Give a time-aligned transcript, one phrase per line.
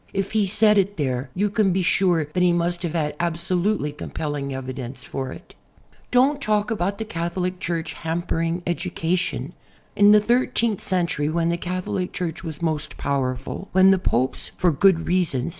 [0.13, 3.91] If he said it there you can be sure that he must have had absolutely
[3.91, 5.53] compelling evidence for it.
[6.09, 9.53] Don't talk about the Catholic Church "hamjiering educa tion."
[9.95, 14.71] In the thirteenth century, when the Catholic Church was most powerful, when the Popes for
[14.71, 15.49] good reasons.